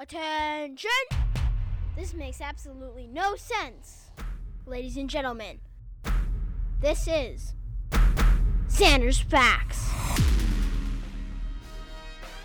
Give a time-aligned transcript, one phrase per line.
[0.00, 0.90] Attention!
[1.96, 4.12] This makes absolutely no sense.
[4.64, 5.58] Ladies and gentlemen,
[6.80, 7.54] this is
[8.68, 9.90] Xander's Facts.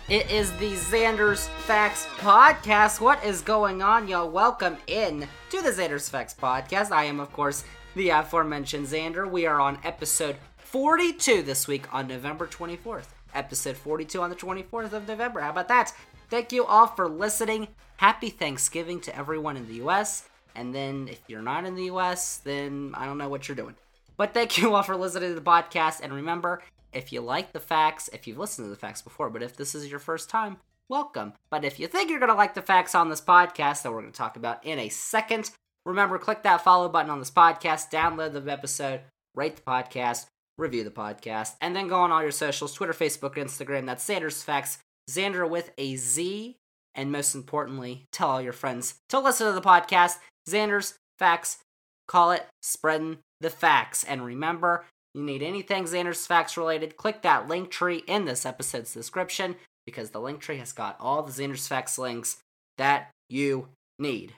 [0.08, 3.00] It is the Xander's Facts Podcast.
[3.00, 4.28] What is going on, y'all?
[4.28, 6.90] Welcome in to the Xander's Facts Podcast.
[6.90, 7.62] I am, of course,
[7.94, 9.30] the aforementioned Xander.
[9.30, 13.06] We are on episode 42 this week on November 24th.
[13.32, 15.40] Episode 42 on the 24th of November.
[15.40, 15.92] How about that?
[16.30, 17.68] Thank you all for listening.
[17.96, 20.28] Happy Thanksgiving to everyone in the US.
[20.54, 23.74] And then if you're not in the US, then I don't know what you're doing.
[24.16, 26.00] But thank you all for listening to the podcast.
[26.02, 26.62] And remember,
[26.92, 29.74] if you like the facts, if you've listened to the facts before, but if this
[29.74, 30.58] is your first time,
[30.88, 31.32] welcome.
[31.50, 34.00] But if you think you're going to like the facts on this podcast that we're
[34.00, 35.50] going to talk about in a second,
[35.84, 39.00] remember, click that follow button on this podcast, download the episode,
[39.34, 43.34] rate the podcast, review the podcast, and then go on all your socials Twitter, Facebook,
[43.34, 43.86] Instagram.
[43.86, 44.78] That's Xander's Facts.
[45.10, 46.56] Xander with a Z.
[46.94, 50.18] And most importantly, tell all your friends to listen to the podcast.
[50.48, 51.58] Xander's Facts.
[52.06, 54.04] Call it Spreading the Facts.
[54.04, 54.84] And remember,
[55.14, 59.56] you need anything Xander's Facts related, click that link tree in this episode's description
[59.86, 62.38] because the link tree has got all the Xander's Facts links
[62.78, 64.34] that you need.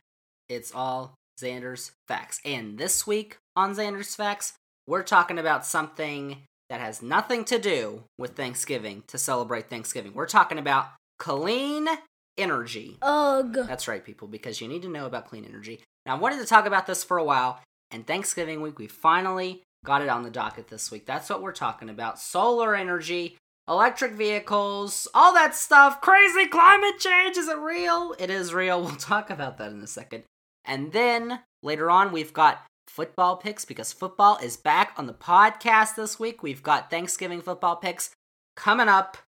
[0.49, 2.41] It's all Xander's Facts.
[2.45, 4.55] And this week on Xander's Facts,
[4.87, 10.15] we're talking about something that has nothing to do with Thanksgiving to celebrate Thanksgiving.
[10.15, 11.89] We're talking about clean
[12.37, 12.99] energy.
[13.03, 13.53] Ugh.
[13.67, 15.81] That's right, people, because you need to know about clean energy.
[16.05, 19.63] Now, I wanted to talk about this for a while, and Thanksgiving week, we finally
[19.85, 21.07] got it on the docket this week.
[21.07, 23.37] That's what we're talking about solar energy,
[23.69, 26.01] electric vehicles, all that stuff.
[26.01, 27.37] Crazy climate change.
[27.37, 28.15] Is it real?
[28.19, 28.81] It is real.
[28.87, 30.25] We'll talk about that in a second.
[30.65, 32.65] And then later on, we've got
[32.97, 36.43] football picks because football is back on the podcast this week.
[36.43, 38.11] We've got Thanksgiving football picks
[38.57, 39.19] coming up.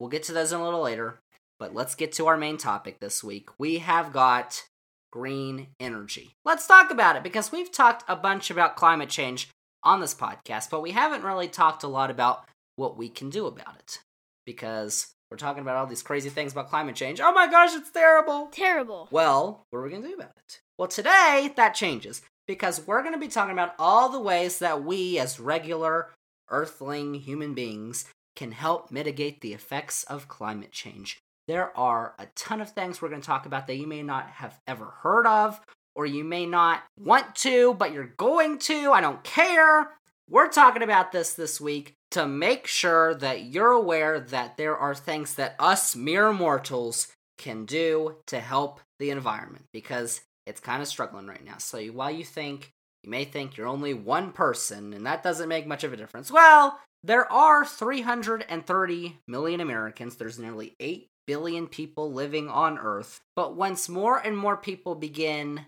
[0.00, 1.20] We'll get to those in a little later.
[1.60, 3.48] But let's get to our main topic this week.
[3.58, 4.64] We have got
[5.12, 6.34] green energy.
[6.44, 9.48] Let's talk about it because we've talked a bunch about climate change
[9.84, 12.44] on this podcast, but we haven't really talked a lot about
[12.74, 14.00] what we can do about it
[14.44, 17.20] because we're talking about all these crazy things about climate change.
[17.20, 18.48] Oh my gosh, it's terrible.
[18.50, 19.06] Terrible.
[19.12, 20.60] Well, what are we going to do about it?
[20.76, 24.84] Well, today that changes because we're going to be talking about all the ways that
[24.84, 26.10] we, as regular
[26.50, 28.04] earthling human beings,
[28.36, 31.18] can help mitigate the effects of climate change.
[31.48, 34.28] There are a ton of things we're going to talk about that you may not
[34.30, 35.60] have ever heard of,
[35.94, 38.92] or you may not want to, but you're going to.
[38.92, 39.90] I don't care.
[40.28, 44.94] We're talking about this this week to make sure that you're aware that there are
[44.94, 47.08] things that us mere mortals
[47.38, 51.58] can do to help the environment because it's kind of struggling right now.
[51.58, 52.70] So while you think,
[53.02, 56.30] you may think you're only one person and that doesn't make much of a difference.
[56.30, 60.16] Well, there are 330 million Americans.
[60.16, 63.20] There's nearly 8 billion people living on Earth.
[63.34, 65.66] But once more and more people begin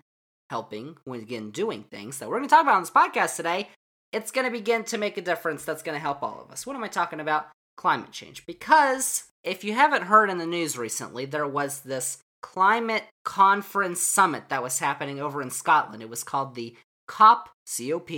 [0.50, 3.68] helping, begin doing things that we're going to talk about on this podcast today,
[4.12, 6.66] it's going to begin to make a difference that's going to help all of us.
[6.66, 7.48] What am I talking about?
[7.76, 8.46] Climate change.
[8.46, 14.48] Because if you haven't heard in the news recently, there was this climate conference summit
[14.48, 16.02] that was happening over in Scotland.
[16.02, 16.76] It was called the
[17.06, 18.10] COP COP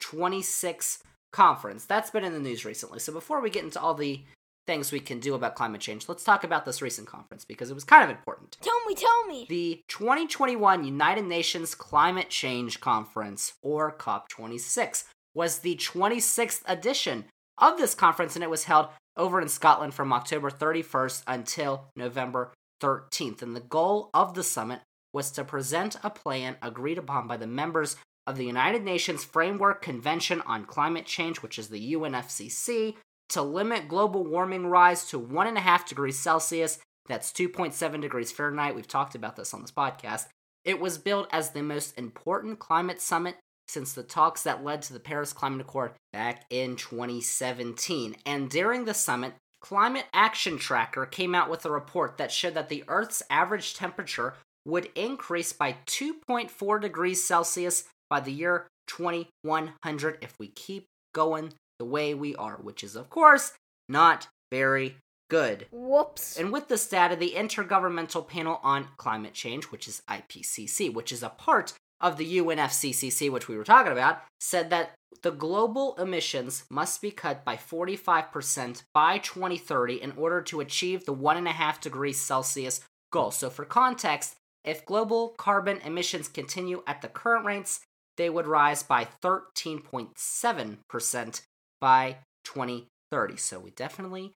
[0.00, 1.02] 26
[1.32, 1.84] conference.
[1.84, 2.98] That's been in the news recently.
[2.98, 4.22] So before we get into all the
[4.66, 7.74] things we can do about climate change, let's talk about this recent conference because it
[7.74, 8.56] was kind of important.
[8.60, 9.46] Tell me, tell me.
[9.48, 17.26] The 2021 United Nations Climate Change Conference, or COP26, was the 26th edition
[17.58, 22.52] of this conference and it was held over in Scotland from October 31st until November
[22.80, 23.42] 13th.
[23.42, 24.80] And the goal of the summit
[25.12, 29.82] was to present a plan agreed upon by the members of the United Nations Framework
[29.82, 32.96] Convention on Climate Change, which is the UNFCCC,
[33.30, 36.78] to limit global warming rise to 1.5 degrees Celsius.
[37.08, 38.74] That's 2.7 degrees Fahrenheit.
[38.74, 40.26] We've talked about this on this podcast.
[40.64, 43.36] It was billed as the most important climate summit
[43.68, 48.16] since the talks that led to the Paris Climate Accord back in 2017.
[48.26, 49.34] And during the summit,
[49.68, 54.34] Climate Action Tracker came out with a report that showed that the Earth's average temperature
[54.64, 61.84] would increase by 2.4 degrees Celsius by the year 2100 if we keep going the
[61.84, 63.54] way we are, which is, of course,
[63.88, 64.98] not very
[65.28, 65.66] good.
[65.72, 66.38] Whoops.
[66.38, 71.24] And with this data, the Intergovernmental Panel on Climate Change, which is IPCC, which is
[71.24, 76.64] a part of the UNFCCC, which we were talking about, said that the global emissions
[76.70, 82.80] must be cut by 45% by 2030 in order to achieve the 1.5 degrees Celsius
[83.10, 83.30] goal.
[83.30, 87.80] So, for context, if global carbon emissions continue at the current rates,
[88.16, 91.40] they would rise by 13.7%
[91.80, 93.36] by 2030.
[93.36, 94.32] So, we definitely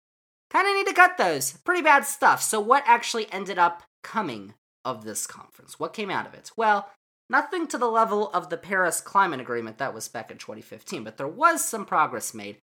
[0.51, 1.59] kind of need to cut those.
[1.65, 2.43] Pretty bad stuff.
[2.43, 4.55] So, what actually ended up coming
[4.85, 5.79] of this conference?
[5.79, 6.51] What came out of it?
[6.57, 6.89] Well,
[7.31, 11.17] nothing to the level of the Paris Climate Agreement that was back in 2015, but
[11.17, 12.56] there was some progress made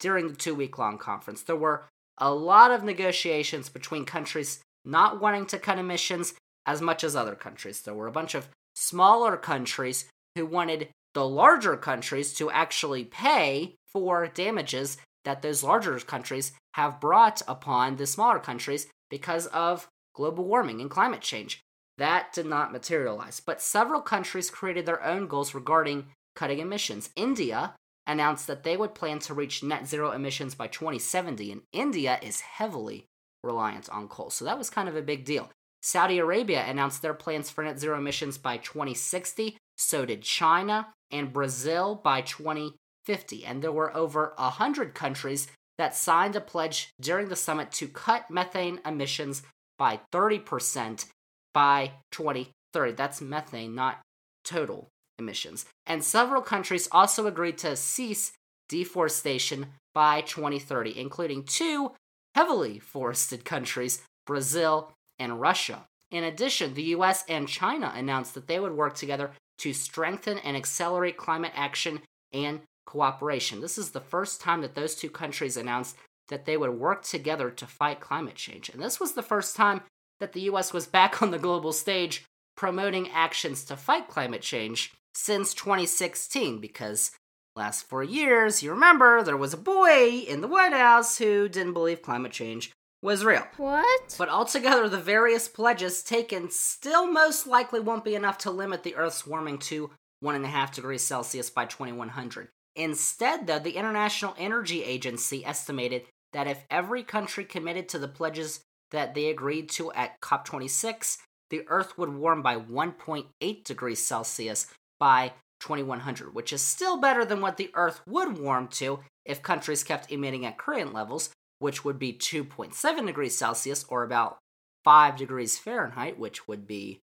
[0.00, 1.42] during the two week long conference.
[1.42, 1.84] There were
[2.18, 6.34] a lot of negotiations between countries not wanting to cut emissions
[6.66, 7.82] as much as other countries.
[7.82, 13.76] There were a bunch of smaller countries who wanted the larger countries to actually pay
[13.92, 20.44] for damages that those larger countries have brought upon the smaller countries because of global
[20.44, 21.60] warming and climate change.
[21.98, 27.10] That did not materialize, but several countries created their own goals regarding cutting emissions.
[27.14, 27.74] India
[28.06, 32.40] announced that they would plan to reach net zero emissions by 2070, and India is
[32.40, 33.06] heavily
[33.42, 34.30] reliant on coal.
[34.30, 35.50] So that was kind of a big deal.
[35.82, 41.32] Saudi Arabia announced their plans for net zero emissions by 2060, so did China and
[41.32, 43.44] Brazil by 2050.
[43.44, 45.46] And there were over 100 countries
[45.76, 49.42] that signed a pledge during the summit to cut methane emissions
[49.78, 51.06] by 30%
[51.54, 52.92] by 2030.
[52.92, 54.00] That's methane, not
[54.44, 55.64] total emissions.
[55.86, 58.32] And several countries also agreed to cease
[58.68, 61.92] deforestation by 2030, including two
[62.34, 65.86] heavily forested countries, Brazil and Russia.
[66.10, 70.56] In addition, the US and China announced that they would work together to strengthen and
[70.56, 72.00] accelerate climate action
[72.32, 73.60] and cooperation.
[73.60, 75.96] This is the first time that those two countries announced
[76.28, 78.68] that they would work together to fight climate change.
[78.68, 79.82] And this was the first time
[80.20, 82.24] that the US was back on the global stage
[82.56, 87.10] promoting actions to fight climate change since 2016 because
[87.56, 91.72] last 4 years, you remember, there was a boy in the White House who didn't
[91.72, 92.72] believe climate change
[93.02, 93.46] was real.
[93.58, 94.14] What?
[94.16, 98.96] But altogether, the various pledges taken still most likely won't be enough to limit the
[98.96, 99.90] Earth's warming to
[100.24, 102.48] 1.5 degrees Celsius by 2100.
[102.76, 108.60] Instead, though, the International Energy Agency estimated that if every country committed to the pledges
[108.90, 111.18] that they agreed to at COP26,
[111.50, 114.66] the Earth would warm by 1.8 degrees Celsius
[114.98, 119.84] by 2100, which is still better than what the Earth would warm to if countries
[119.84, 124.38] kept emitting at current levels, which would be 2.7 degrees Celsius or about
[124.84, 127.00] 5 degrees Fahrenheit, which would be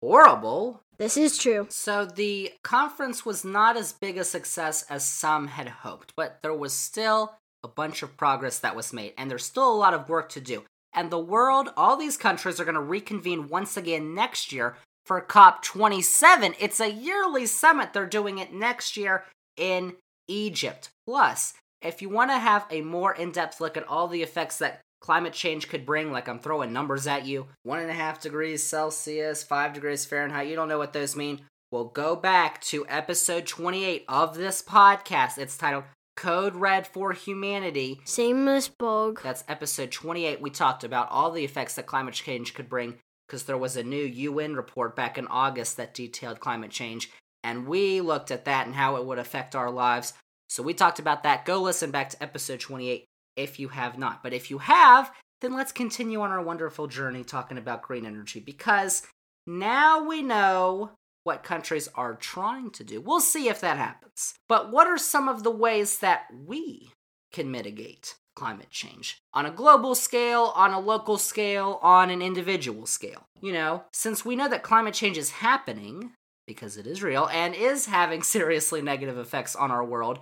[0.00, 0.82] horrible.
[0.96, 1.66] This is true.
[1.70, 6.54] So the conference was not as big a success as some had hoped, but there
[6.54, 10.08] was still a bunch of progress that was made, and there's still a lot of
[10.08, 10.64] work to do.
[10.92, 15.20] And the world, all these countries are going to reconvene once again next year for
[15.20, 16.54] COP27.
[16.58, 17.92] It's a yearly summit.
[17.92, 19.24] They're doing it next year
[19.56, 19.94] in
[20.28, 20.90] Egypt.
[21.06, 24.58] Plus, if you want to have a more in depth look at all the effects
[24.58, 28.20] that climate change could bring, like I'm throwing numbers at you one and a half
[28.20, 31.40] degrees Celsius, five degrees Fahrenheit, you don't know what those mean.
[31.70, 35.38] Well, go back to episode 28 of this podcast.
[35.38, 35.84] It's titled
[36.18, 38.00] Code Red for Humanity.
[38.04, 39.22] Same as Bog.
[39.22, 40.40] That's episode 28.
[40.40, 42.98] We talked about all the effects that climate change could bring
[43.28, 47.08] because there was a new UN report back in August that detailed climate change.
[47.44, 50.12] And we looked at that and how it would affect our lives.
[50.48, 51.44] So we talked about that.
[51.44, 53.04] Go listen back to episode 28
[53.36, 54.20] if you have not.
[54.20, 58.40] But if you have, then let's continue on our wonderful journey talking about green energy
[58.40, 59.06] because
[59.46, 60.90] now we know
[61.24, 63.00] what countries are trying to do.
[63.00, 64.34] We'll see if that happens.
[64.48, 66.92] But what are some of the ways that we
[67.32, 72.86] can mitigate climate change on a global scale, on a local scale, on an individual
[72.86, 73.24] scale?
[73.40, 76.12] You know, since we know that climate change is happening,
[76.46, 80.18] because it is real and is having seriously negative effects on our world,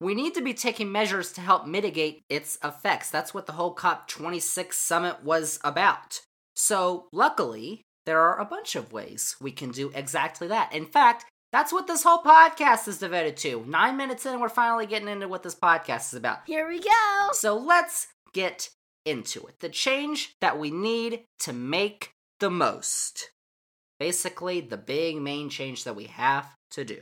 [0.00, 3.10] we need to be taking measures to help mitigate its effects.
[3.10, 6.20] That's what the whole COP26 summit was about.
[6.54, 10.72] So, luckily, there are a bunch of ways we can do exactly that.
[10.72, 13.64] In fact, that's what this whole podcast is devoted to.
[13.66, 16.40] Nine minutes in, we're finally getting into what this podcast is about.
[16.46, 17.28] Here we go.
[17.32, 18.70] So, let's get
[19.04, 19.60] into it.
[19.60, 23.30] The change that we need to make the most.
[23.98, 27.00] Basically, the big main change that we have to do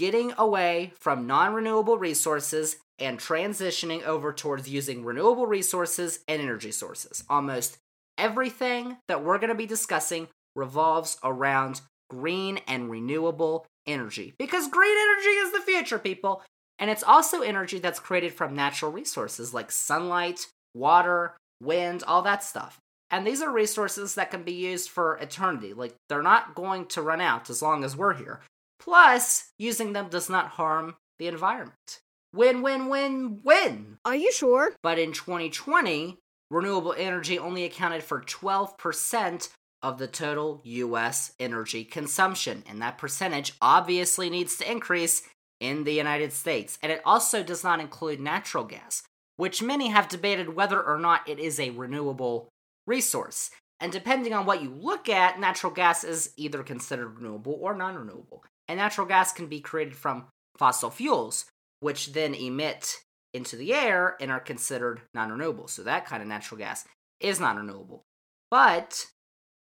[0.00, 6.72] getting away from non renewable resources and transitioning over towards using renewable resources and energy
[6.72, 7.22] sources.
[7.28, 7.76] Almost
[8.16, 10.28] everything that we're going to be discussing
[10.60, 16.42] revolves around green and renewable energy because green energy is the future, people.
[16.78, 22.44] And it's also energy that's created from natural resources like sunlight, water, wind, all that
[22.44, 22.78] stuff.
[23.10, 25.74] And these are resources that can be used for eternity.
[25.74, 28.40] Like, they're not going to run out as long as we're here.
[28.78, 32.00] Plus, using them does not harm the environment.
[32.32, 33.98] Win, win, win, win!
[34.04, 34.72] Are you sure?
[34.82, 36.18] But in 2020,
[36.50, 39.48] renewable energy only accounted for 12%
[39.82, 42.62] of the total US energy consumption.
[42.68, 45.22] And that percentage obviously needs to increase
[45.60, 46.78] in the United States.
[46.82, 49.02] And it also does not include natural gas,
[49.36, 52.48] which many have debated whether or not it is a renewable
[52.86, 53.50] resource.
[53.78, 57.94] And depending on what you look at, natural gas is either considered renewable or non
[57.94, 58.44] renewable.
[58.68, 60.26] And natural gas can be created from
[60.58, 61.46] fossil fuels,
[61.80, 62.96] which then emit
[63.32, 65.68] into the air and are considered non renewable.
[65.68, 66.84] So that kind of natural gas
[67.20, 68.04] is non renewable.
[68.50, 69.06] But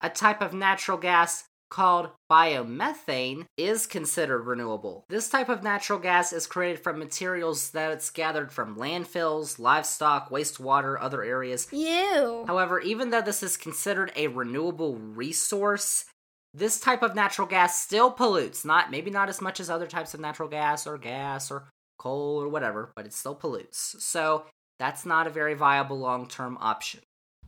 [0.05, 5.03] a type of natural gas called biomethane is considered renewable.
[5.09, 10.29] This type of natural gas is created from materials that it's gathered from landfills, livestock,
[10.29, 11.67] wastewater, other areas.
[11.71, 12.45] You.
[12.45, 16.05] However, even though this is considered a renewable resource,
[16.53, 18.63] this type of natural gas still pollutes.
[18.63, 22.39] Not maybe not as much as other types of natural gas or gas or coal
[22.39, 23.95] or whatever, but it still pollutes.
[23.99, 24.45] So
[24.77, 26.99] that's not a very viable long-term option.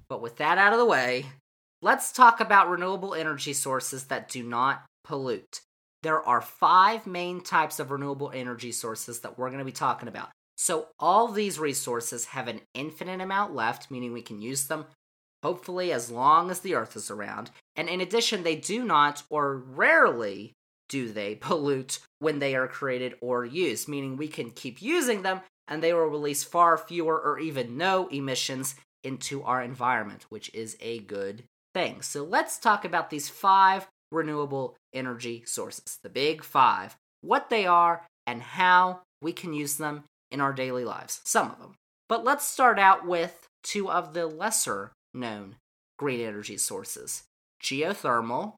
[0.10, 1.28] But with that out of the way,
[1.82, 5.62] let's talk about renewable energy sources that do not pollute.
[6.04, 10.08] There are five main types of renewable energy sources that we're going to be talking
[10.08, 10.30] about.
[10.56, 14.86] So, all these resources have an infinite amount left, meaning we can use them
[15.44, 17.52] hopefully as long as the earth is around.
[17.76, 20.54] And in addition, they do not, or rarely
[20.90, 25.42] do they, pollute when they are created or used, meaning we can keep using them
[25.68, 30.78] and they will release far fewer or even no emissions into our environment, which is
[30.82, 31.44] a good
[32.02, 38.06] So let's talk about these five renewable energy sources, the big five, what they are,
[38.26, 41.22] and how we can use them in our daily lives.
[41.24, 41.76] Some of them.
[42.10, 45.58] But let's start out with two of the lesser known
[46.00, 47.24] green energy sources
[47.62, 48.54] geothermal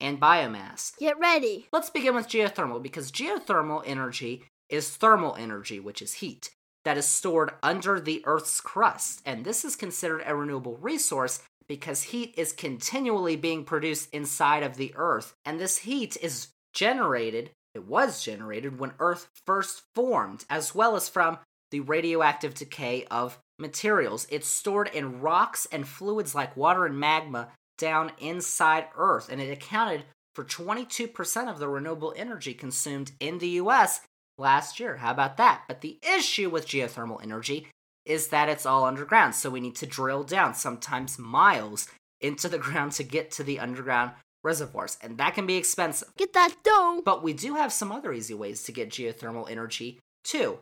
[0.00, 0.96] and biomass.
[0.98, 1.66] Get ready.
[1.72, 6.50] Let's begin with geothermal because geothermal energy is thermal energy, which is heat,
[6.84, 9.20] that is stored under the Earth's crust.
[9.24, 14.76] And this is considered a renewable resource because heat is continually being produced inside of
[14.76, 15.34] the Earth.
[15.44, 21.08] And this heat is generated, it was generated when Earth first formed, as well as
[21.08, 21.38] from
[21.70, 24.26] the radioactive decay of materials.
[24.30, 29.50] It's stored in rocks and fluids like water and magma down inside Earth, and it
[29.50, 30.04] accounted
[30.34, 34.00] for 22% of the renewable energy consumed in the US
[34.38, 34.98] last year.
[34.98, 35.62] How about that?
[35.68, 37.68] But the issue with geothermal energy
[38.04, 41.88] is that it's all underground, so we need to drill down, sometimes miles,
[42.20, 44.12] into the ground to get to the underground
[44.44, 46.08] reservoirs, and that can be expensive.
[46.16, 47.02] Get that dough.
[47.04, 50.58] But we do have some other easy ways to get geothermal energy too.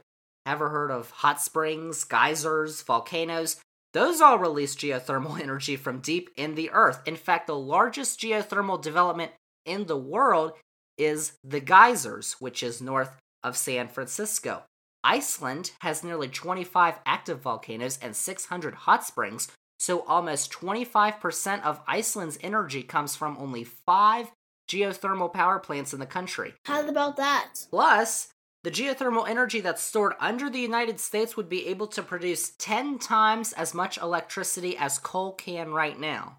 [0.46, 3.56] Ever heard of hot springs, geysers, volcanoes?
[3.92, 7.00] Those all release geothermal energy from deep in the earth.
[7.06, 9.32] In fact, the largest geothermal development
[9.64, 10.52] in the world
[10.96, 14.64] is the geysers, which is north of San Francisco.
[15.02, 22.38] Iceland has nearly 25 active volcanoes and 600 hot springs, so almost 25% of Iceland's
[22.42, 24.30] energy comes from only five
[24.70, 26.54] geothermal power plants in the country.
[26.64, 27.66] How about that?
[27.70, 28.28] Plus,
[28.62, 32.98] the geothermal energy that's stored under the United States would be able to produce 10
[32.98, 36.36] times as much electricity as coal can right now.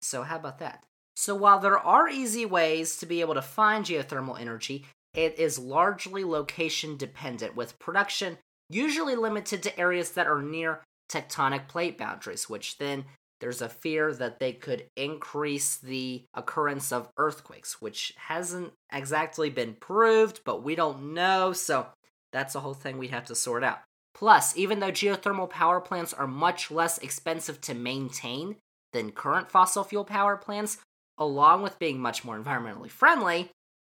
[0.00, 0.82] So, how about that?
[1.14, 5.58] So, while there are easy ways to be able to find geothermal energy, it is
[5.58, 8.38] largely location dependent, with production
[8.70, 13.04] usually limited to areas that are near tectonic plate boundaries, which then
[13.40, 19.74] there's a fear that they could increase the occurrence of earthquakes, which hasn't exactly been
[19.74, 21.88] proved, but we don't know, so
[22.32, 23.80] that's a whole thing we'd have to sort out.
[24.14, 28.56] Plus, even though geothermal power plants are much less expensive to maintain
[28.92, 30.78] than current fossil fuel power plants,
[31.18, 33.50] along with being much more environmentally friendly,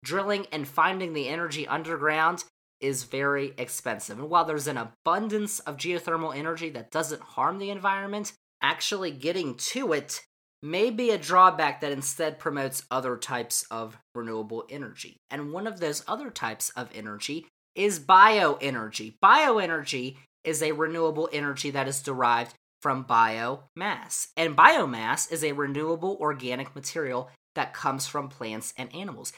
[0.05, 2.45] drilling and finding the energy underground
[2.79, 4.19] is very expensive.
[4.19, 9.55] And while there's an abundance of geothermal energy that doesn't harm the environment, actually getting
[9.55, 10.21] to it
[10.61, 15.17] may be a drawback that instead promotes other types of renewable energy.
[15.29, 19.15] And one of those other types of energy is bioenergy.
[19.23, 24.27] Bioenergy is a renewable energy that is derived from biomass.
[24.37, 29.33] And biomass is a renewable organic material that comes from plants and animals.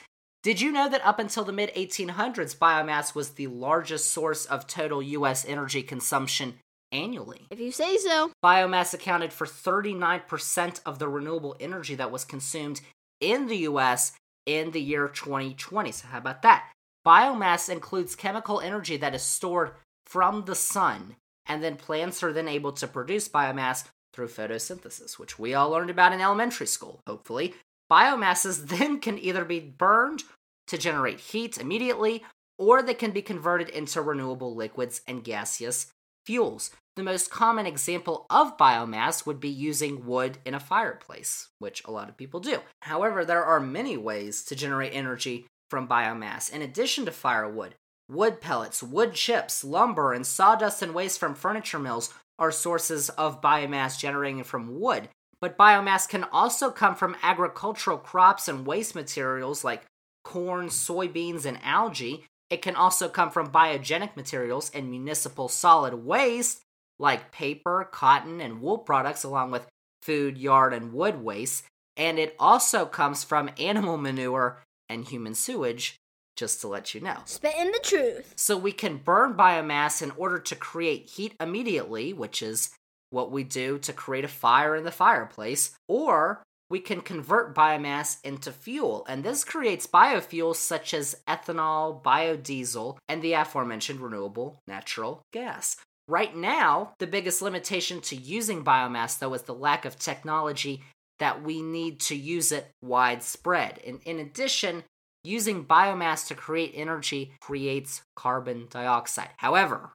[0.48, 4.66] Did you know that up until the mid 1800s, biomass was the largest source of
[4.66, 6.54] total US energy consumption
[6.90, 7.48] annually?
[7.52, 8.32] If you say so.
[8.42, 12.80] Biomass accounted for 39% of the renewable energy that was consumed
[13.20, 14.14] in the US
[14.46, 15.92] in the year 2020.
[15.92, 16.72] So, how about that?
[17.06, 19.72] Biomass includes chemical energy that is stored
[20.06, 25.38] from the sun, and then plants are then able to produce biomass through photosynthesis, which
[25.38, 27.54] we all learned about in elementary school, hopefully.
[27.92, 30.24] Biomasses then can either be burned
[30.68, 32.24] to generate heat immediately,
[32.58, 35.88] or they can be converted into renewable liquids and gaseous
[36.26, 36.72] fuels.
[36.96, 41.92] The most common example of biomass would be using wood in a fireplace, which a
[41.92, 42.60] lot of people do.
[42.82, 46.52] However, there are many ways to generate energy from biomass.
[46.52, 47.76] In addition to firewood,
[48.10, 53.42] wood pellets, wood chips, lumber, and sawdust and waste from furniture mills are sources of
[53.42, 55.10] biomass generating from wood.
[55.40, 59.86] But biomass can also come from agricultural crops and waste materials like
[60.28, 62.26] corn, soybeans, and algae.
[62.50, 66.60] It can also come from biogenic materials and municipal solid waste
[67.00, 69.66] like paper, cotton, and wool products, along with
[70.02, 71.64] food, yard, and wood waste.
[71.96, 75.96] And it also comes from animal manure and human sewage,
[76.36, 77.20] just to let you know.
[77.24, 78.34] Spitting the truth.
[78.36, 82.72] So we can burn biomass in order to create heat immediately, which is
[83.12, 88.18] what we do to create a fire in the fireplace, or we can convert biomass
[88.24, 95.22] into fuel, and this creates biofuels such as ethanol, biodiesel, and the aforementioned renewable natural
[95.32, 95.78] gas.
[96.10, 100.84] Right now, the biggest limitation to using biomass, though, is the lack of technology
[101.20, 103.80] that we need to use it widespread.
[103.86, 104.84] And in addition,
[105.24, 109.32] using biomass to create energy creates carbon dioxide.
[109.38, 109.92] However,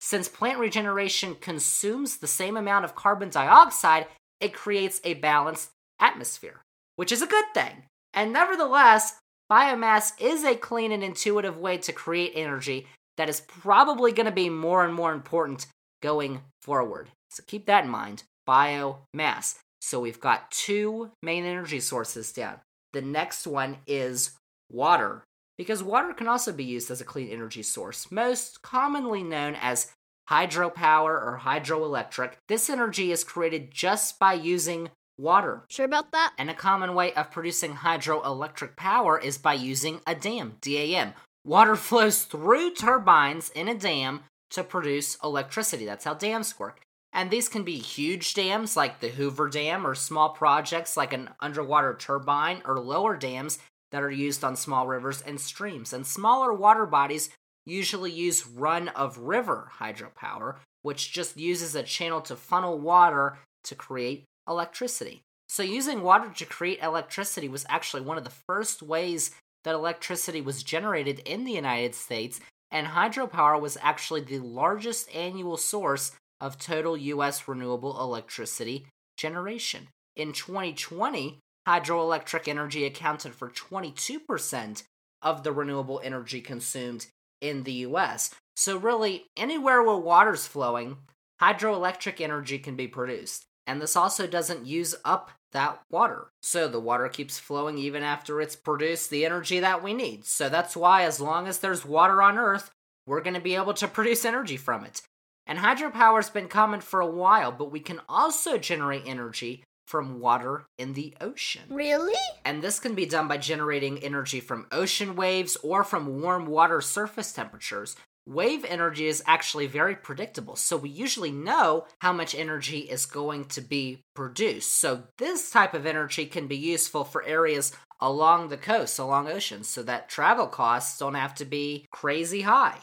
[0.00, 4.06] since plant regeneration consumes the same amount of carbon dioxide,
[4.40, 5.70] it creates a balanced
[6.04, 6.60] atmosphere,
[6.96, 7.84] which is a good thing.
[8.12, 9.18] And nevertheless,
[9.50, 14.32] biomass is a clean and intuitive way to create energy that is probably going to
[14.32, 15.66] be more and more important
[16.02, 17.10] going forward.
[17.30, 19.58] So keep that in mind biomass.
[19.80, 22.60] So we've got two main energy sources down.
[22.92, 24.32] The next one is
[24.70, 25.24] water,
[25.56, 29.90] because water can also be used as a clean energy source, most commonly known as
[30.30, 32.32] hydropower or hydroelectric.
[32.48, 35.62] This energy is created just by using water.
[35.68, 36.32] Sure about that?
[36.38, 41.14] And a common way of producing hydroelectric power is by using a dam, DAM.
[41.44, 45.84] Water flows through turbines in a dam to produce electricity.
[45.84, 46.80] That's how dams work.
[47.12, 51.30] And these can be huge dams like the Hoover Dam or small projects like an
[51.38, 53.60] underwater turbine or lower dams
[53.92, 55.92] that are used on small rivers and streams.
[55.92, 57.30] And smaller water bodies
[57.64, 63.76] usually use run of river hydropower, which just uses a channel to funnel water to
[63.76, 65.22] create electricity.
[65.48, 69.30] So, using water to create electricity was actually one of the first ways
[69.64, 72.40] that electricity was generated in the United States,
[72.70, 77.46] and hydropower was actually the largest annual source of total U.S.
[77.46, 79.88] renewable electricity generation.
[80.16, 84.82] In 2020, hydroelectric energy accounted for 22%
[85.22, 87.06] of the renewable energy consumed
[87.40, 88.30] in the US.
[88.56, 90.98] So, really, anywhere where water's flowing,
[91.40, 93.44] hydroelectric energy can be produced.
[93.66, 96.28] And this also doesn't use up that water.
[96.42, 100.26] So the water keeps flowing even after it's produced the energy that we need.
[100.26, 102.70] So that's why, as long as there's water on Earth,
[103.06, 105.02] we're going to be able to produce energy from it.
[105.46, 110.64] And hydropower's been common for a while, but we can also generate energy from water
[110.78, 111.62] in the ocean.
[111.68, 112.18] Really?
[112.44, 116.80] And this can be done by generating energy from ocean waves or from warm water
[116.80, 117.94] surface temperatures.
[118.26, 123.44] Wave energy is actually very predictable, so we usually know how much energy is going
[123.44, 124.72] to be produced.
[124.72, 129.68] So, this type of energy can be useful for areas along the coast, along oceans,
[129.68, 132.78] so that travel costs don't have to be crazy high.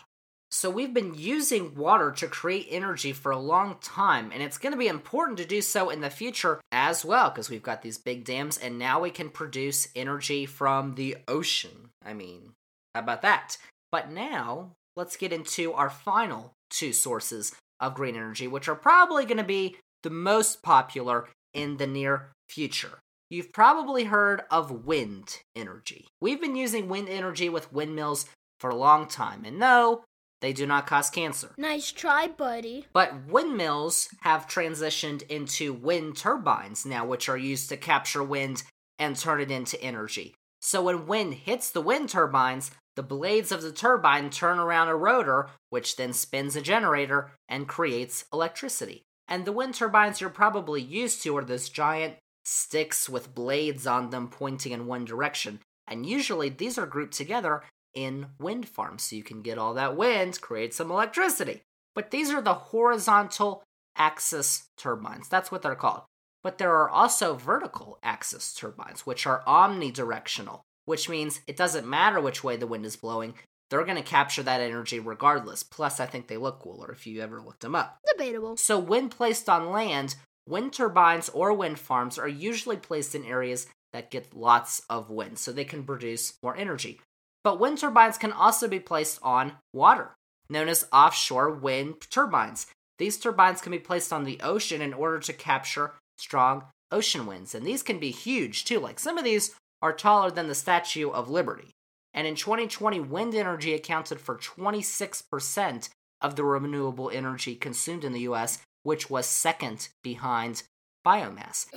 [0.51, 4.73] So, we've been using water to create energy for a long time, and it's going
[4.73, 7.97] to be important to do so in the future as well, because we've got these
[7.97, 11.89] big dams, and now we can produce energy from the ocean.
[12.05, 12.51] I mean,
[12.93, 13.57] how about that?
[13.91, 19.25] But now, let's get into our final two sources of green energy, which are probably
[19.25, 22.99] going to be the most popular in the near future.
[23.29, 26.07] You've probably heard of wind energy.
[26.19, 28.25] We've been using wind energy with windmills
[28.59, 30.03] for a long time, and no,
[30.41, 31.51] they do not cause cancer.
[31.57, 32.87] Nice try, buddy.
[32.93, 38.63] But windmills have transitioned into wind turbines now, which are used to capture wind
[38.99, 40.35] and turn it into energy.
[40.59, 44.95] So when wind hits the wind turbines, the blades of the turbine turn around a
[44.95, 49.03] rotor, which then spins a generator and creates electricity.
[49.27, 54.09] And the wind turbines you're probably used to are those giant sticks with blades on
[54.09, 55.59] them pointing in one direction.
[55.87, 59.95] And usually these are grouped together in wind farms so you can get all that
[59.95, 61.61] wind, create some electricity.
[61.93, 63.63] But these are the horizontal
[63.95, 65.27] axis turbines.
[65.27, 66.03] That's what they're called.
[66.43, 72.19] But there are also vertical axis turbines, which are omnidirectional, which means it doesn't matter
[72.19, 73.33] which way the wind is blowing,
[73.69, 75.63] they're going to capture that energy regardless.
[75.63, 77.97] Plus, I think they look cooler if you ever looked them up.
[78.05, 78.57] Debatable.
[78.57, 83.67] So, when placed on land, wind turbines or wind farms are usually placed in areas
[83.93, 86.99] that get lots of wind so they can produce more energy.
[87.41, 90.11] But wind turbines can also be placed on water,
[90.49, 92.67] known as offshore wind turbines.
[92.99, 97.55] These turbines can be placed on the ocean in order to capture strong ocean winds,
[97.55, 98.81] and these can be huge too.
[98.81, 101.71] Like some of these are taller than the Statue of Liberty.
[102.13, 105.89] And in 2020, wind energy accounted for 26%
[106.21, 110.63] of the renewable energy consumed in the US, which was second behind
[111.05, 111.67] biomass.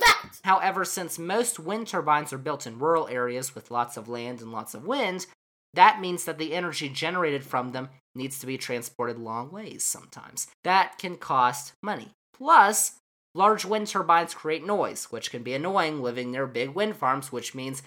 [0.43, 4.51] However, since most wind turbines are built in rural areas with lots of land and
[4.51, 5.25] lots of wind,
[5.73, 10.47] that means that the energy generated from them needs to be transported long ways sometimes.
[10.63, 12.11] That can cost money.
[12.33, 12.93] Plus,
[13.35, 17.53] large wind turbines create noise, which can be annoying living near big wind farms, which
[17.53, 17.83] means,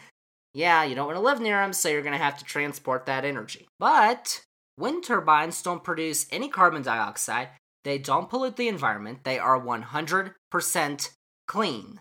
[0.54, 3.06] yeah, you don't want to live near them, so you're going to have to transport
[3.06, 3.66] that energy.
[3.80, 4.42] But
[4.78, 7.48] wind turbines don't produce any carbon dioxide,
[7.84, 11.10] they don't pollute the environment, they are 100%
[11.48, 12.00] clean.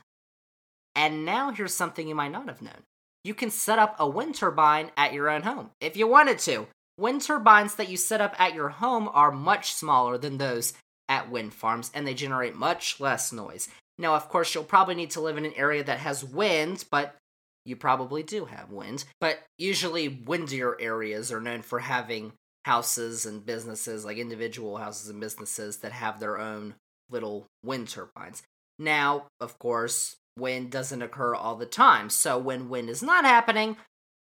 [0.95, 2.83] And now here's something you might not have known.
[3.23, 6.67] You can set up a wind turbine at your own home if you wanted to.
[6.97, 10.73] Wind turbines that you set up at your home are much smaller than those
[11.09, 13.69] at wind farms and they generate much less noise.
[13.97, 17.15] Now, of course, you'll probably need to live in an area that has wind, but
[17.65, 19.05] you probably do have wind.
[19.19, 22.33] But usually, windier areas are known for having
[22.65, 26.75] houses and businesses, like individual houses and businesses, that have their own
[27.09, 28.43] little wind turbines.
[28.77, 32.09] Now, of course, wind doesn't occur all the time.
[32.09, 33.77] So when wind is not happening,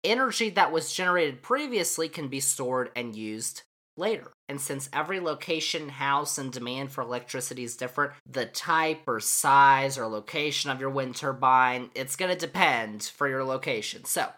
[0.02, 3.62] energy that was generated previously can be stored and used
[3.96, 4.32] later.
[4.48, 9.98] And since every location, house, and demand for electricity is different, the type or size
[9.98, 14.04] or location of your wind turbine, it's going to depend for your location.
[14.04, 14.28] So,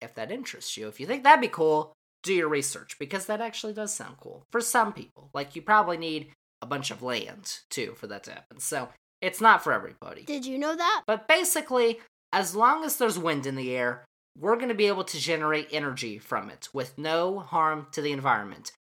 [0.00, 1.92] if that interests you, if you think that'd be cool,
[2.22, 5.30] do your research because that actually does sound cool for some people.
[5.34, 8.60] Like, you probably need a bunch of land too for that to happen.
[8.60, 8.88] So,
[9.20, 10.22] it's not for everybody.
[10.22, 11.02] Did you know that?
[11.06, 12.00] But basically,
[12.32, 14.04] as long as there's wind in the air,
[14.38, 18.12] we're going to be able to generate energy from it with no harm to the
[18.12, 18.72] environment.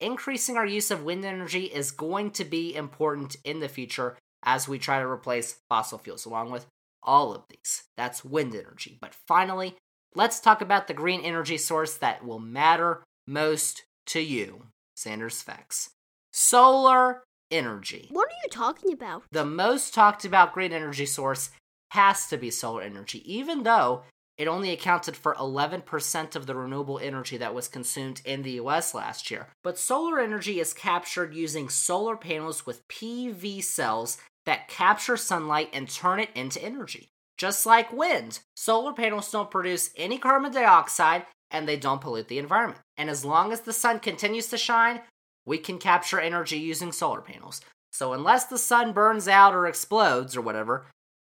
[0.00, 4.68] Increasing our use of wind energy is going to be important in the future as
[4.68, 6.66] we try to replace fossil fuels, along with
[7.02, 7.84] all of these.
[7.96, 8.98] That's wind energy.
[9.00, 9.76] But finally,
[10.14, 14.66] let's talk about the green energy source that will matter most to you,
[14.98, 15.90] Xander's Facts.
[16.32, 18.08] Solar energy.
[18.10, 19.22] What are you talking about?
[19.32, 21.50] The most talked about green energy source
[21.92, 24.02] has to be solar energy, even though
[24.38, 28.94] it only accounted for 11% of the renewable energy that was consumed in the US
[28.94, 29.48] last year.
[29.62, 35.88] But solar energy is captured using solar panels with PV cells that capture sunlight and
[35.88, 37.08] turn it into energy.
[37.36, 42.38] Just like wind, solar panels don't produce any carbon dioxide and they don't pollute the
[42.38, 42.80] environment.
[42.96, 45.00] And as long as the sun continues to shine,
[45.44, 47.60] we can capture energy using solar panels.
[47.92, 50.86] So, unless the sun burns out or explodes or whatever,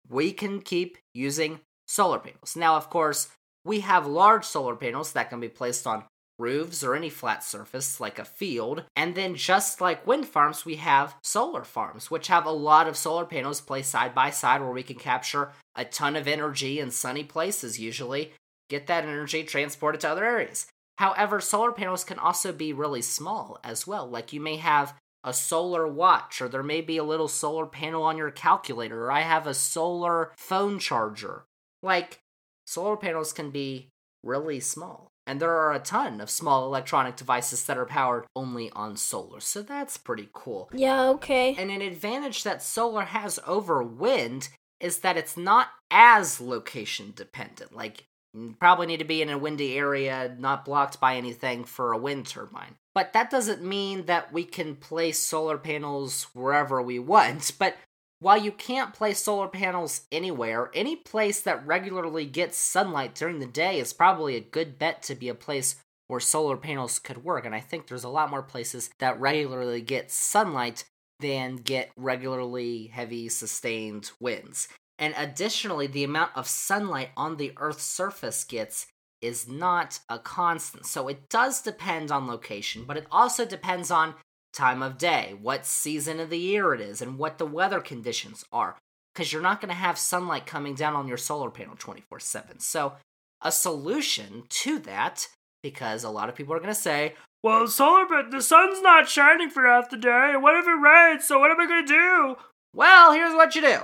[0.07, 2.56] we can keep using solar panels.
[2.56, 3.30] Now, of course,
[3.63, 6.04] we have large solar panels that can be placed on
[6.38, 8.84] roofs or any flat surface like a field.
[8.95, 12.98] And then, just like wind farms, we have solar farms, which have a lot of
[12.98, 16.91] solar panels placed side by side where we can capture a ton of energy in
[16.91, 18.34] sunny places, usually,
[18.69, 20.67] get that energy transported to other areas.
[20.98, 24.08] However, solar panels can also be really small as well.
[24.08, 24.93] Like you may have
[25.24, 29.12] a solar watch, or there may be a little solar panel on your calculator, or
[29.12, 31.45] I have a solar phone charger.
[31.86, 32.19] Like,
[32.65, 33.89] solar panels can be
[34.24, 35.12] really small.
[35.28, 39.39] And there are a ton of small electronic devices that are powered only on solar,
[39.39, 40.69] so that's pretty cool.
[40.74, 41.56] Yeah, okay.
[41.58, 47.76] And an advantage that solar has over wind is that it's not as location dependent.
[47.76, 51.91] Like, you probably need to be in a windy area, not blocked by anything for
[51.91, 52.76] a wind turbine.
[52.93, 57.54] But that doesn't mean that we can place solar panels wherever we want.
[57.58, 57.76] But
[58.25, 63.45] while you can't place solar panels anywhere, any place that regularly gets sunlight during the
[63.45, 65.75] day is probably a good bet to be a place
[66.07, 67.45] where solar panels could work.
[67.45, 70.85] And I think there's a lot more places that regularly get sunlight
[71.19, 74.69] than get regularly heavy, sustained winds.
[74.97, 78.88] And additionally, the amount of sunlight on the Earth's surface gets
[79.21, 80.88] is not a constant.
[80.88, 84.15] So it does depend on location, but it also depends on
[84.55, 88.43] time of day, what season of the year it is, and what the weather conditions
[88.51, 88.75] are.
[89.13, 92.59] Because you're not going to have sunlight coming down on your solar panel 24 7.
[92.59, 92.93] So,
[93.41, 95.27] a solution to that,
[95.61, 97.13] because a lot of people are going to say,
[97.43, 100.33] well, solar, but the sun's not shining for half the day.
[100.35, 101.27] What if it rains?
[101.27, 102.35] So, what am I going to do?
[102.73, 103.79] Well, here's what you do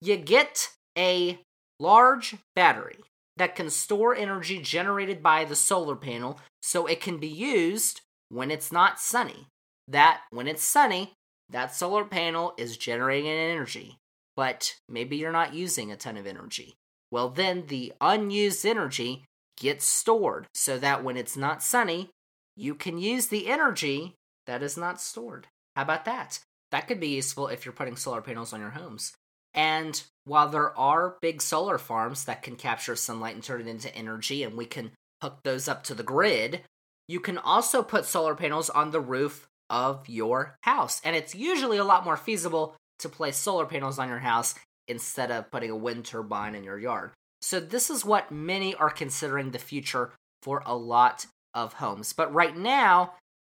[0.00, 1.40] you get a
[1.80, 2.98] large battery
[3.36, 8.50] that can store energy generated by the solar panel so it can be used when
[8.50, 9.46] it's not sunny.
[9.88, 11.14] That, when it's sunny,
[11.48, 13.96] that solar panel is generating energy,
[14.36, 16.74] but maybe you're not using a ton of energy.
[17.10, 19.24] Well, then the unused energy
[19.56, 22.10] gets stored so that when it's not sunny,
[22.54, 24.14] you can use the energy
[24.46, 25.46] that is not stored.
[25.74, 26.40] How about that?
[26.70, 29.14] That could be useful if you're putting solar panels on your homes.
[29.54, 33.94] And while there are big solar farms that can capture sunlight and turn it into
[33.94, 34.90] energy, and we can
[35.22, 36.60] hook those up to the grid,
[37.06, 41.00] you can also put solar panels on the roof of your house.
[41.04, 44.54] And it's usually a lot more feasible to place solar panels on your house
[44.86, 47.12] instead of putting a wind turbine in your yard.
[47.40, 52.12] So, this is what many are considering the future for a lot of homes.
[52.12, 53.12] But right now,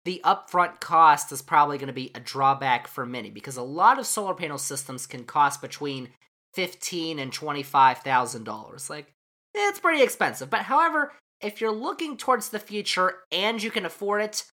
[0.04, 3.98] the upfront cost is probably going to be a drawback for many because a lot
[3.98, 6.08] of solar panel systems can cost between
[6.54, 8.90] fifteen and twenty-five thousand dollars.
[8.90, 9.12] Like
[9.54, 10.50] it's pretty expensive.
[10.50, 14.44] But however, if you're looking towards the future and you can afford it,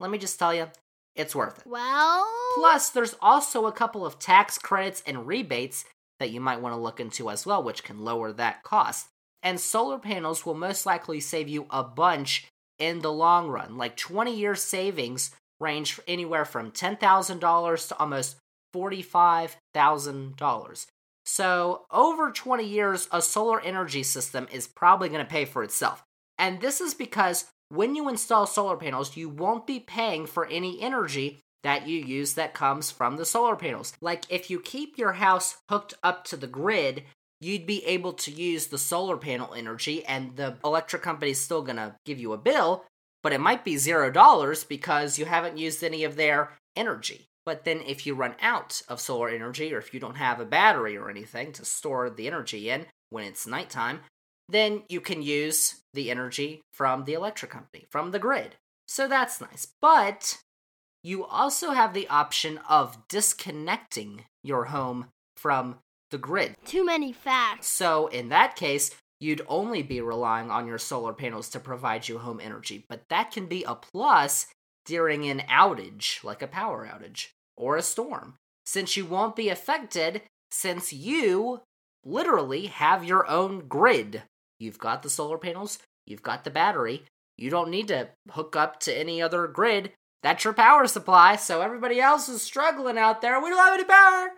[0.00, 0.68] let me just tell you,
[1.14, 1.66] it's worth it.
[1.66, 5.84] Well, Plus, there's also a couple of tax credits and rebates
[6.18, 9.08] that you might want to look into as well, which can lower that cost.
[9.42, 12.46] And solar panels will most likely save you a bunch
[12.78, 13.76] in the long run.
[13.76, 18.36] Like 20 year savings range anywhere from $10,000 to almost
[18.74, 20.86] $45,000.
[21.28, 26.04] So, over 20 years, a solar energy system is probably going to pay for itself.
[26.38, 30.80] And this is because when you install solar panels, you won't be paying for any
[30.80, 33.92] energy that you use that comes from the solar panels.
[34.00, 37.02] Like if you keep your house hooked up to the grid,
[37.40, 41.76] you'd be able to use the solar panel energy and the electric company's still going
[41.76, 42.84] to give you a bill,
[43.22, 47.26] but it might be zero dollars because you haven't used any of their energy.
[47.44, 50.44] But then if you run out of solar energy or if you don't have a
[50.44, 54.00] battery or anything to store the energy in when it's nighttime,
[54.48, 58.56] then you can use the energy from the electric company, from the grid.
[58.86, 59.66] So that's nice.
[59.80, 60.38] But
[61.02, 65.06] you also have the option of disconnecting your home
[65.36, 65.78] from
[66.10, 66.56] the grid.
[66.64, 67.66] too many facts.
[67.66, 72.18] So, in that case, you'd only be relying on your solar panels to provide you
[72.18, 72.84] home energy.
[72.88, 74.46] But that can be a plus
[74.84, 80.22] during an outage, like a power outage or a storm, since you won't be affected
[80.50, 81.60] since you
[82.04, 84.22] literally have your own grid.
[84.58, 87.04] You've got the solar panels, you've got the battery.
[87.36, 89.92] You don't need to hook up to any other grid.
[90.22, 91.36] That's your power supply.
[91.36, 93.38] So everybody else is struggling out there.
[93.42, 94.30] We don't have any power.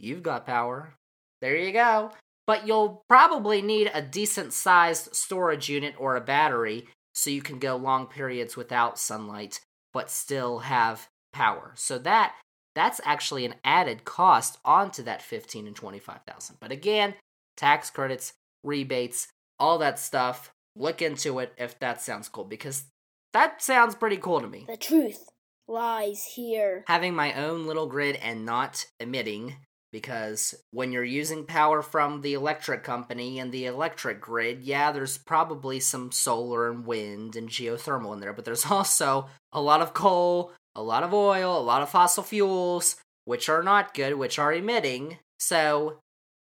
[0.00, 0.94] You've got power.
[1.40, 2.10] There you go.
[2.48, 7.60] But you'll probably need a decent sized storage unit or a battery so you can
[7.60, 9.60] go long periods without sunlight
[9.92, 11.72] but still have power.
[11.76, 12.34] So that
[12.74, 16.56] that's actually an added cost onto that 15 and 25,000.
[16.60, 17.14] But again,
[17.56, 19.26] tax credits, rebates,
[19.60, 20.52] all that stuff.
[20.74, 22.84] Look into it if that sounds cool because
[23.32, 24.64] that sounds pretty cool to me.
[24.66, 25.28] The truth
[25.68, 26.84] lies here.
[26.88, 29.56] Having my own little grid and not emitting
[29.92, 35.18] because when you're using power from the electric company and the electric grid, yeah, there's
[35.18, 39.94] probably some solar and wind and geothermal in there, but there's also a lot of
[39.94, 44.38] coal, a lot of oil, a lot of fossil fuels, which are not good, which
[44.38, 45.18] are emitting.
[45.38, 45.98] So,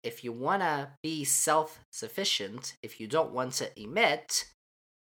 [0.03, 4.47] if you want to be self sufficient, if you don't want to emit,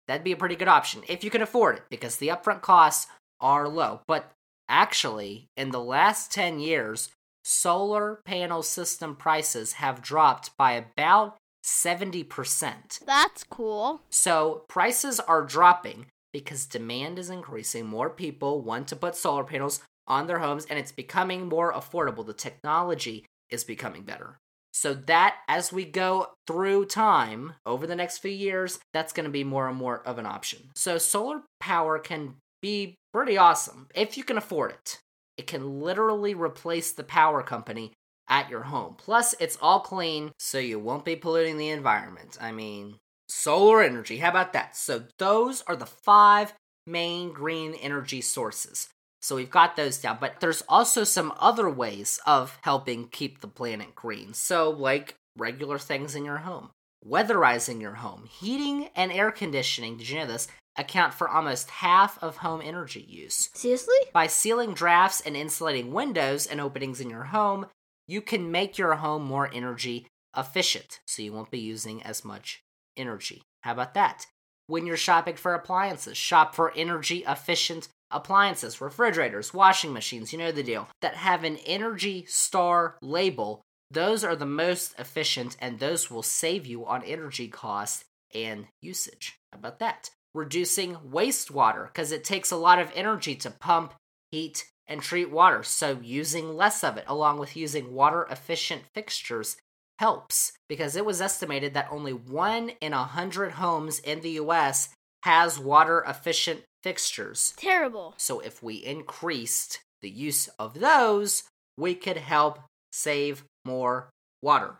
[0.07, 3.07] that'd be a pretty good option if you can afford it because the upfront costs
[3.39, 4.01] are low.
[4.07, 4.31] But
[4.69, 7.09] actually, in the last 10 years,
[7.43, 13.05] solar panel system prices have dropped by about 70%.
[13.05, 14.01] That's cool.
[14.09, 17.85] So prices are dropping because demand is increasing.
[17.85, 22.25] More people want to put solar panels on their homes and it's becoming more affordable.
[22.25, 24.37] The technology is becoming better.
[24.71, 29.31] So that as we go through time over the next few years, that's going to
[29.31, 30.71] be more and more of an option.
[30.75, 34.99] So solar power can be pretty awesome if you can afford it.
[35.37, 37.93] It can literally replace the power company
[38.29, 38.95] at your home.
[38.97, 42.37] Plus, it's all clean, so you won't be polluting the environment.
[42.39, 42.95] I mean,
[43.27, 44.75] solar energy, how about that?
[44.77, 46.53] So, those are the five
[46.87, 48.87] main green energy sources.
[49.21, 53.47] So, we've got those down, but there's also some other ways of helping keep the
[53.47, 54.33] planet green.
[54.33, 56.69] So, like regular things in your home,
[57.07, 59.97] weatherizing your home, heating and air conditioning.
[59.97, 60.47] Did you know this?
[60.77, 63.49] account for almost half of home energy use.
[63.53, 63.95] Seriously?
[64.13, 67.67] By sealing drafts and insulating windows and openings in your home,
[68.07, 72.63] you can make your home more energy efficient, so you won't be using as much
[72.95, 73.43] energy.
[73.61, 74.27] How about that?
[74.67, 80.51] When you're shopping for appliances, shop for energy efficient appliances, refrigerators, washing machines, you know
[80.51, 83.61] the deal, that have an Energy Star label.
[83.89, 89.37] Those are the most efficient and those will save you on energy cost and usage.
[89.51, 90.11] How about that?
[90.33, 93.93] reducing wastewater because it takes a lot of energy to pump,
[94.31, 95.63] heat, and treat water.
[95.63, 99.57] So using less of it, along with using water efficient fixtures,
[99.99, 104.89] helps because it was estimated that only one in a hundred homes in the US
[105.23, 107.53] has water efficient fixtures.
[107.57, 108.13] Terrible.
[108.17, 111.43] So if we increased the use of those,
[111.77, 112.59] we could help
[112.91, 114.09] save more
[114.41, 114.75] water,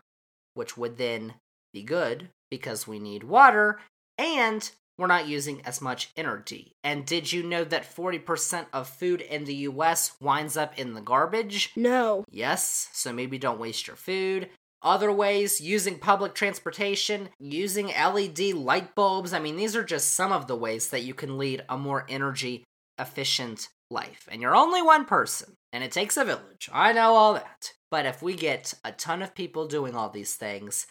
[0.54, 1.34] which would then
[1.72, 3.80] be good because we need water
[4.18, 6.72] and we're not using as much energy.
[6.84, 11.00] And did you know that 40% of food in the US winds up in the
[11.00, 11.72] garbage?
[11.74, 12.24] No.
[12.30, 14.50] Yes, so maybe don't waste your food.
[14.82, 19.32] Other ways, using public transportation, using LED light bulbs.
[19.32, 22.04] I mean, these are just some of the ways that you can lead a more
[22.08, 22.64] energy
[22.98, 24.28] efficient life.
[24.30, 26.68] And you're only one person, and it takes a village.
[26.72, 27.72] I know all that.
[27.90, 30.86] But if we get a ton of people doing all these things,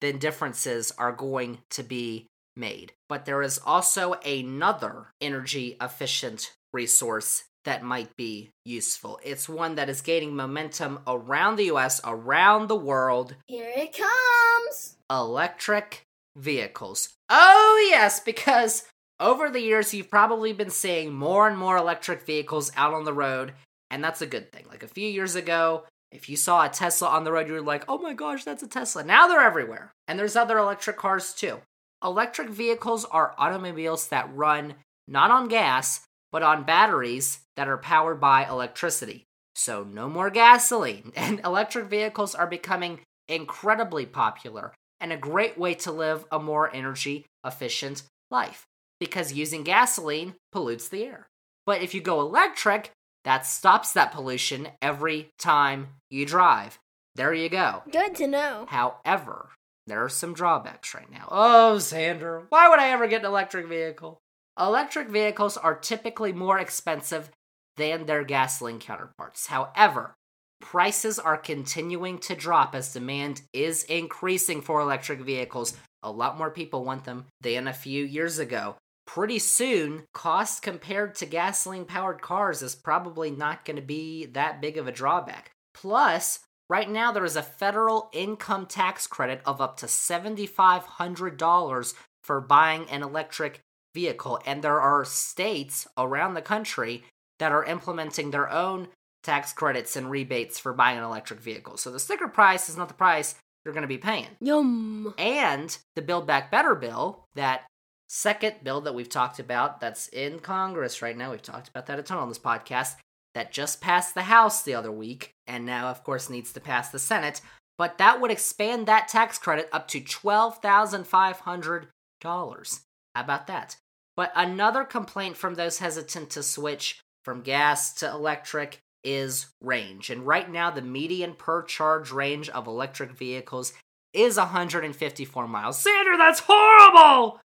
[0.00, 2.92] then differences are going to be made.
[3.08, 9.20] But there is also another energy efficient resource that might be useful.
[9.22, 13.36] It's one that is gaining momentum around the US, around the world.
[13.46, 14.96] Here it comes!
[15.10, 16.02] Electric
[16.36, 17.10] vehicles.
[17.28, 18.84] Oh, yes, because
[19.20, 23.12] over the years you've probably been seeing more and more electric vehicles out on the
[23.12, 23.52] road,
[23.90, 24.64] and that's a good thing.
[24.68, 27.60] Like a few years ago, if you saw a Tesla on the road, you were
[27.60, 29.02] like, oh my gosh, that's a Tesla.
[29.02, 29.92] Now they're everywhere.
[30.06, 31.58] And there's other electric cars too.
[32.02, 34.74] Electric vehicles are automobiles that run
[35.08, 36.05] not on gas,
[36.36, 39.24] but on batteries that are powered by electricity.
[39.54, 41.12] So, no more gasoline.
[41.16, 46.70] And electric vehicles are becoming incredibly popular and a great way to live a more
[46.74, 48.66] energy efficient life
[49.00, 51.26] because using gasoline pollutes the air.
[51.64, 52.90] But if you go electric,
[53.24, 56.78] that stops that pollution every time you drive.
[57.14, 57.82] There you go.
[57.90, 58.66] Good to know.
[58.68, 59.48] However,
[59.86, 61.28] there are some drawbacks right now.
[61.30, 64.18] Oh, Xander, why would I ever get an electric vehicle?
[64.58, 67.30] Electric vehicles are typically more expensive
[67.76, 69.48] than their gasoline counterparts.
[69.48, 70.14] However,
[70.62, 75.74] prices are continuing to drop as demand is increasing for electric vehicles.
[76.02, 78.76] A lot more people want them than a few years ago.
[79.06, 84.62] Pretty soon, cost compared to gasoline powered cars is probably not going to be that
[84.62, 85.50] big of a drawback.
[85.74, 86.38] Plus,
[86.70, 92.88] right now there is a federal income tax credit of up to $7,500 for buying
[92.90, 93.60] an electric
[93.96, 94.38] vehicle.
[94.44, 97.02] And there are states around the country
[97.38, 98.88] that are implementing their own
[99.22, 101.78] tax credits and rebates for buying an electric vehicle.
[101.78, 104.28] So the sticker price is not the price you're going to be paying.
[104.40, 105.14] Yum.
[105.18, 107.62] And the Build Back Better bill, that
[108.08, 111.98] second bill that we've talked about that's in Congress right now, we've talked about that
[111.98, 112.96] a ton on this podcast,
[113.34, 116.90] that just passed the House the other week and now, of course, needs to pass
[116.90, 117.40] the Senate.
[117.78, 121.88] But that would expand that tax credit up to $12,500.
[122.22, 123.76] How about that?
[124.16, 130.10] But another complaint from those hesitant to switch from gas to electric is range.
[130.10, 133.72] And right now, the median per charge range of electric vehicles
[134.12, 135.84] is 154 miles.
[135.84, 137.40] Xander, that's horrible!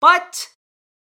[0.00, 0.48] But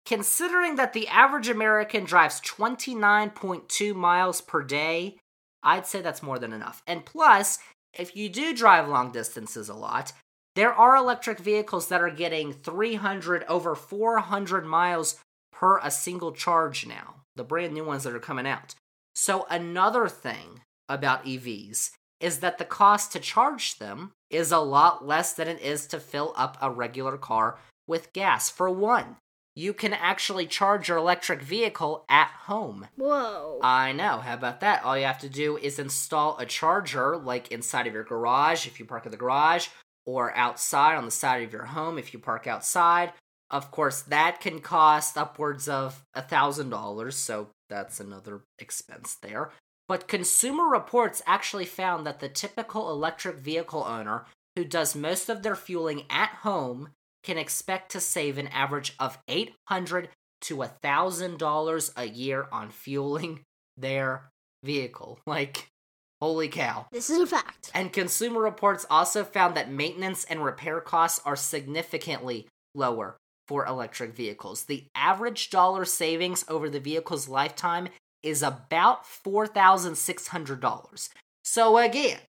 [0.05, 5.19] considering that the average American drives 29.2 miles per day,
[5.61, 6.81] I'd say that's more than enough.
[6.87, 7.59] And plus,
[7.93, 10.11] if you do drive long distances a lot,
[10.55, 15.19] there are electric vehicles that are getting 300 over 400 miles
[15.51, 17.15] per a single charge now.
[17.35, 18.75] The brand new ones that are coming out.
[19.15, 25.05] So another thing about EVs is that the cost to charge them is a lot
[25.05, 28.49] less than it is to fill up a regular car with gas.
[28.49, 29.17] For one,
[29.55, 32.87] you can actually charge your electric vehicle at home.
[32.95, 33.59] Whoa.
[33.61, 34.19] I know.
[34.19, 34.83] How about that?
[34.83, 38.79] All you have to do is install a charger, like inside of your garage if
[38.79, 39.67] you park in the garage,
[40.05, 43.13] or outside on the side of your home if you park outside.
[43.49, 49.51] Of course, that can cost upwards of a $1,000, so that's another expense there.
[49.87, 55.43] But Consumer Reports actually found that the typical electric vehicle owner who does most of
[55.43, 56.89] their fueling at home
[57.23, 60.09] can expect to save an average of 800
[60.41, 63.41] to $1,000 a year on fueling
[63.77, 64.29] their
[64.63, 65.19] vehicle.
[65.25, 65.69] Like,
[66.23, 66.87] holy cow.
[66.89, 67.69] This is a fact.
[67.73, 74.15] And Consumer Reports also found that maintenance and repair costs are significantly lower for electric
[74.15, 74.63] vehicles.
[74.63, 77.89] The average dollar savings over the vehicle's lifetime
[78.23, 81.09] is about $4,600.
[81.43, 82.19] So, again,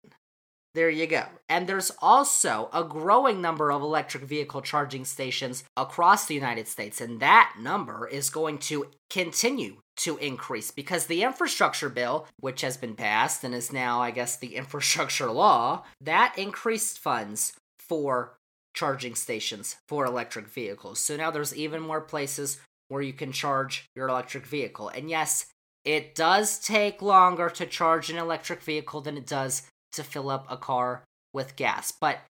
[0.74, 1.24] there you go.
[1.48, 7.00] And there's also a growing number of electric vehicle charging stations across the United States,
[7.00, 12.76] and that number is going to continue to increase because the infrastructure bill, which has
[12.76, 18.36] been passed and is now, I guess, the infrastructure law, that increased funds for
[18.74, 20.98] charging stations for electric vehicles.
[20.98, 22.58] So now there's even more places
[22.88, 24.88] where you can charge your electric vehicle.
[24.88, 25.46] And yes,
[25.84, 29.62] it does take longer to charge an electric vehicle than it does
[29.94, 31.92] to fill up a car with gas.
[31.92, 32.20] But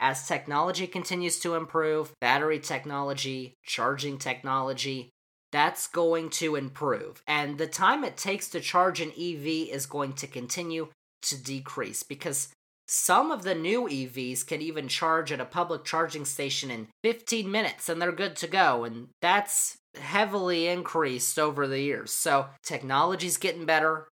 [0.00, 5.10] as technology continues to improve, battery technology, charging technology,
[5.50, 7.22] that's going to improve.
[7.26, 10.88] And the time it takes to charge an EV is going to continue
[11.22, 12.48] to decrease because
[12.86, 17.50] some of the new EVs can even charge at a public charging station in 15
[17.50, 18.84] minutes and they're good to go.
[18.84, 22.12] And that's heavily increased over the years.
[22.12, 24.08] So technology's getting better,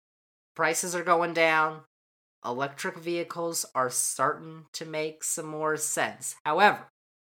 [0.55, 1.81] prices are going down,
[2.45, 6.35] electric vehicles are starting to make some more sense.
[6.45, 6.87] However,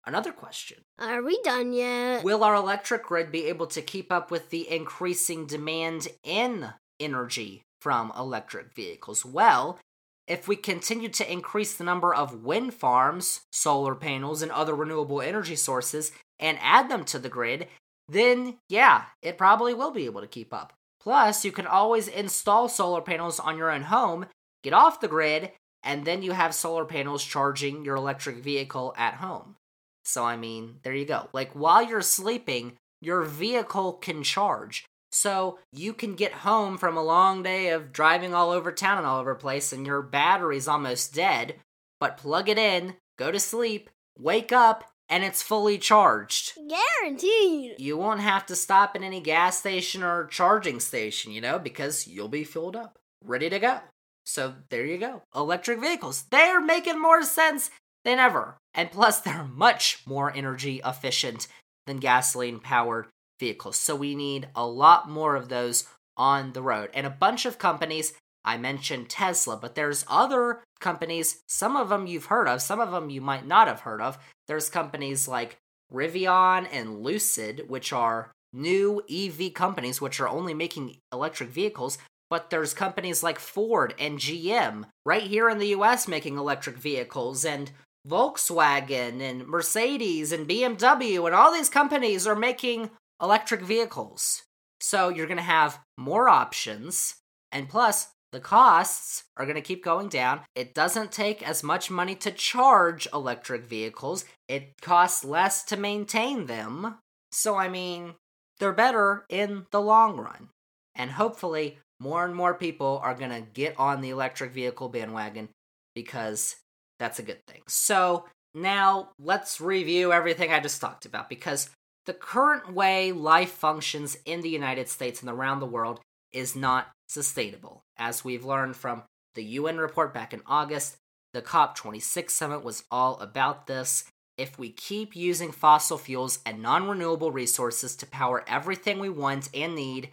[0.07, 2.24] another question Are we done yet?
[2.24, 7.62] Will our electric grid be able to keep up with the increasing demand in energy
[7.80, 9.24] from electric vehicles?
[9.24, 9.78] Well,
[10.26, 15.20] if we continue to increase the number of wind farms, solar panels, and other renewable
[15.20, 17.68] energy sources and add them to the grid,
[18.09, 20.72] then yeah, it probably will be able to keep up.
[21.00, 24.26] Plus, you can always install solar panels on your own home,
[24.64, 25.52] get off the grid,
[25.84, 29.54] and then you have solar panels charging your electric vehicle at home.
[30.02, 31.28] So, I mean, there you go.
[31.32, 34.84] Like, while you're sleeping, your vehicle can charge.
[35.12, 39.06] So, you can get home from a long day of driving all over town and
[39.06, 41.56] all over place, and your battery's almost dead,
[42.00, 46.52] but plug it in, go to sleep, wake up, and it's fully charged.
[46.68, 47.74] Guaranteed.
[47.78, 52.06] You won't have to stop at any gas station or charging station, you know, because
[52.06, 53.80] you'll be filled up, ready to go.
[54.24, 55.22] So there you go.
[55.34, 56.24] Electric vehicles.
[56.30, 57.70] They're making more sense
[58.04, 58.56] than ever.
[58.74, 61.46] And plus, they're much more energy efficient
[61.86, 63.06] than gasoline powered
[63.38, 63.76] vehicles.
[63.76, 65.84] So we need a lot more of those
[66.16, 66.90] on the road.
[66.94, 68.12] And a bunch of companies,
[68.44, 72.92] I mentioned Tesla, but there's other companies, some of them you've heard of, some of
[72.92, 74.18] them you might not have heard of.
[74.46, 75.56] There's companies like
[75.92, 81.98] Rivian and Lucid, which are new EV companies which are only making electric vehicles,
[82.30, 87.44] but there's companies like Ford and GM right here in the US making electric vehicles
[87.44, 87.70] and
[88.08, 92.90] Volkswagen and Mercedes and BMW and all these companies are making
[93.22, 94.42] electric vehicles.
[94.80, 97.14] So you're going to have more options
[97.50, 100.40] and plus the costs are going to keep going down.
[100.56, 106.46] It doesn't take as much money to charge electric vehicles, it costs less to maintain
[106.46, 106.96] them.
[107.30, 108.14] So, I mean,
[108.58, 110.48] they're better in the long run.
[110.96, 115.49] And hopefully, more and more people are going to get on the electric vehicle bandwagon
[115.95, 116.57] because
[116.99, 117.62] that's a good thing.
[117.68, 121.70] So, now let's review everything I just talked about because
[122.07, 126.01] the current way life functions in the United States and around the world
[126.32, 127.82] is not sustainable.
[127.97, 129.03] As we've learned from
[129.34, 130.97] the UN report back in August,
[131.32, 134.05] the COP26 summit was all about this.
[134.36, 139.49] If we keep using fossil fuels and non renewable resources to power everything we want
[139.55, 140.11] and need,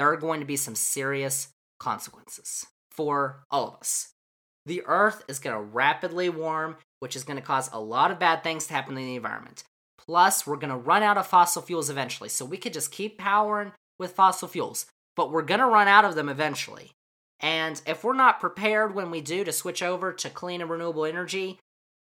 [0.00, 1.48] there are going to be some serious
[1.78, 4.08] consequences for all of us.
[4.66, 8.18] The Earth is going to rapidly warm, which is going to cause a lot of
[8.18, 9.62] bad things to happen in the environment.
[9.98, 13.18] Plus, we're going to run out of fossil fuels eventually, so we could just keep
[13.18, 14.86] powering with fossil fuels
[15.20, 16.92] but we're going to run out of them eventually.
[17.40, 21.04] And if we're not prepared when we do to switch over to clean and renewable
[21.04, 21.58] energy,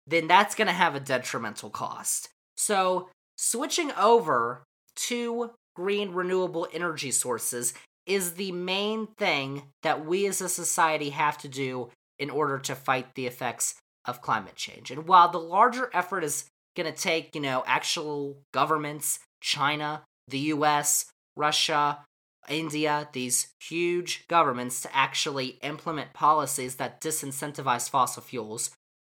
[0.08, 2.30] then that's going to have a detrimental cost.
[2.56, 4.64] So, switching over
[5.08, 5.52] to
[5.82, 7.74] green renewable energy sources
[8.06, 12.76] is the main thing that we as a society have to do in order to
[12.76, 13.74] fight the effects
[14.06, 14.92] of climate change.
[14.92, 20.40] And while the larger effort is going to take, you know, actual governments, China, the
[20.56, 21.06] US,
[21.36, 22.06] Russia,
[22.48, 28.70] India, these huge governments to actually implement policies that disincentivize fossil fuels,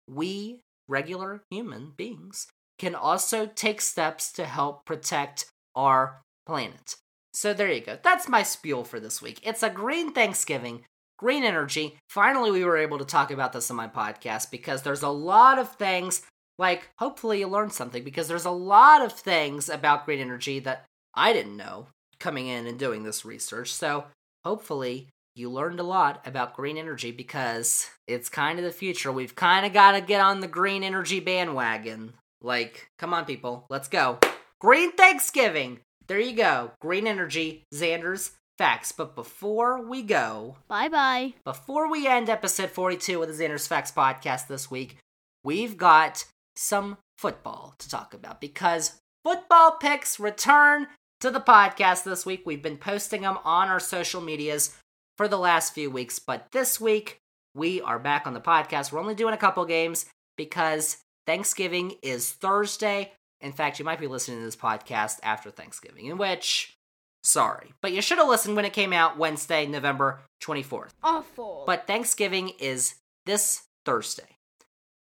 [0.08, 2.46] we, regular human beings,
[2.78, 5.46] can also take steps to help protect
[5.76, 6.96] our planet.
[7.34, 7.98] So there you go.
[8.02, 9.40] That's my spiel for this week.
[9.44, 10.84] It's a green Thanksgiving,
[11.18, 11.98] green energy.
[12.10, 15.60] Finally, we were able to talk about this on my podcast because there's a lot
[15.60, 16.24] of things,
[16.58, 20.86] like, hopefully, you learned something because there's a lot of things about green energy that
[21.14, 21.88] I didn't know
[22.20, 23.72] coming in and doing this research.
[23.74, 24.06] So
[24.44, 29.12] hopefully you learned a lot about green energy because it's kind of the future.
[29.12, 32.14] We've kind of got to get on the green energy bandwagon.
[32.42, 34.20] Like, come on, people, let's go.
[34.60, 35.80] Green Thanksgiving!
[36.10, 36.72] There you go.
[36.82, 38.92] Green energy, Xander's facts.
[38.92, 41.36] But before we go, bye bye.
[41.46, 44.98] Before we end episode 42 of the Xander's Facts podcast this week,
[45.44, 50.88] we've got some football to talk about because football picks return
[51.20, 52.42] to the podcast this week.
[52.44, 54.76] We've been posting them on our social medias
[55.16, 57.20] for the last few weeks, but this week
[57.54, 58.92] we are back on the podcast.
[58.92, 60.08] We're only doing a couple games
[60.38, 60.98] because
[61.28, 63.14] Thanksgiving is Thursday.
[63.42, 66.76] In fact, you might be listening to this podcast after Thanksgiving, in which,
[67.24, 70.92] sorry, but you should have listened when it came out Wednesday, November 24th.
[71.04, 71.64] Awful.
[71.66, 74.38] But Thanksgiving is this Thursday.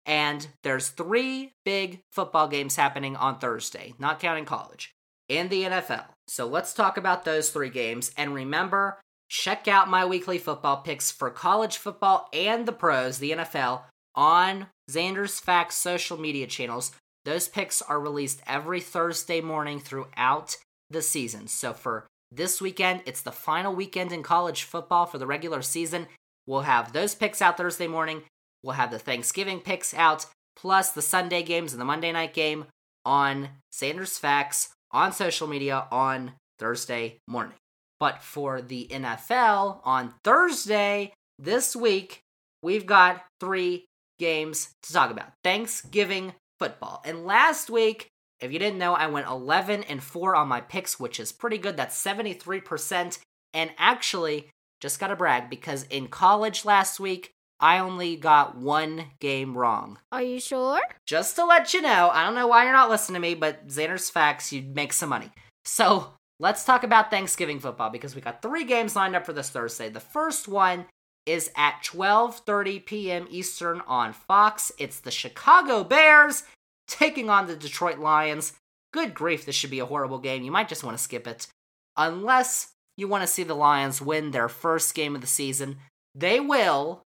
[0.05, 4.93] And there's three big football games happening on Thursday, not counting college
[5.29, 6.05] in the NFL.
[6.29, 8.13] So let's talk about those three games.
[8.17, 13.33] And remember, check out my weekly football picks for college football and the pros, the
[13.33, 13.83] NFL,
[14.15, 16.93] on Xander's Facts social media channels.
[17.27, 20.57] Those picks are released every Thursday morning throughout
[20.89, 21.49] the season.
[21.49, 26.07] So for this weekend, it's the final weekend in college football for the regular season.
[26.47, 28.23] We'll have those picks out Thursday morning.
[28.63, 32.67] We'll have the Thanksgiving picks out, plus the Sunday games and the Monday night game
[33.05, 37.57] on Xander's Facts on social media on Thursday morning.
[37.99, 42.21] But for the NFL on Thursday this week,
[42.63, 43.87] we've got three
[44.21, 45.33] games to talk about.
[45.43, 47.03] Thanksgiving football.
[47.05, 48.09] And last week,
[48.41, 51.59] if you didn't know, I went 11 and 4 on my picks, which is pretty
[51.59, 51.77] good.
[51.77, 53.19] That's 73%.
[53.55, 54.49] And actually,
[54.81, 59.99] just got to brag because in college last week, I only got one game wrong.
[60.13, 60.81] Are you sure?
[61.07, 63.69] Just to let you know, I don't know why you're not listening to me, but
[63.69, 65.31] Xander's Facts, you'd make some money.
[65.65, 69.49] So let's talk about Thanksgiving football because we got three games lined up for this
[69.49, 69.89] Thursday.
[69.89, 70.85] The first one
[71.27, 73.27] is at 12:30 p.m.
[73.31, 74.73] Eastern on Fox.
[74.79, 76.45] It's the Chicago Bears
[76.89, 78.53] taking on the Detroit Lions.
[78.93, 80.43] Good grief, this should be a horrible game.
[80.43, 81.49] You might just want to skip it.
[81.97, 85.77] Unless you want to see the Lions win their first game of the season.
[86.15, 87.03] They will.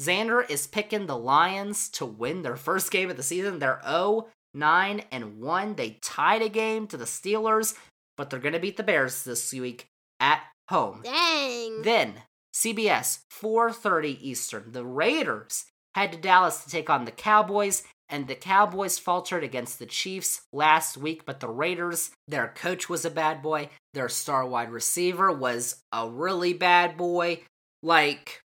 [0.00, 3.58] Xander is picking the Lions to win their first game of the season.
[3.58, 5.74] They're 0 9 and 1.
[5.74, 7.74] They tied a game to the Steelers,
[8.16, 9.86] but they're going to beat the Bears this week
[10.20, 11.02] at home.
[11.04, 11.82] Dang.
[11.82, 12.14] Then
[12.54, 14.72] CBS 4:30 Eastern.
[14.72, 19.78] The Raiders head to Dallas to take on the Cowboys and the Cowboys faltered against
[19.78, 24.46] the Chiefs last week, but the Raiders, their coach was a bad boy, their star
[24.46, 27.42] wide receiver was a really bad boy.
[27.82, 28.42] Like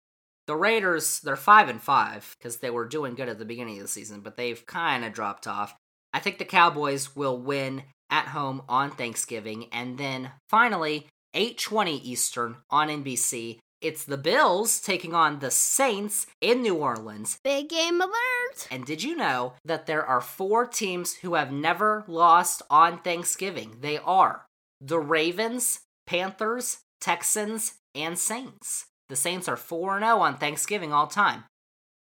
[0.45, 3.83] the Raiders, they're 5 and 5 because they were doing good at the beginning of
[3.83, 5.75] the season, but they've kind of dropped off.
[6.13, 12.57] I think the Cowboys will win at home on Thanksgiving and then finally 8:20 Eastern
[12.69, 17.39] on NBC it's the Bills taking on the Saints in New Orleans.
[17.43, 18.67] Big game alert!
[18.71, 23.77] And did you know that there are four teams who have never lost on Thanksgiving?
[23.81, 24.45] They are
[24.81, 28.85] the Ravens, Panthers, Texans, and Saints.
[29.09, 31.43] The Saints are 4 0 on Thanksgiving all time.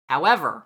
[0.08, 0.64] However,